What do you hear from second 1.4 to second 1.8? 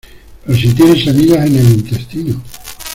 en el